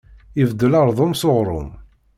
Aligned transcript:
Ibeddel 0.41 0.73
ardum 0.79 1.13
s 1.15 1.21
uɣrum. 1.29 1.69